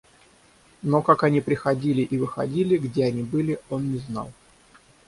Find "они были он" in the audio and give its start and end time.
3.05-3.91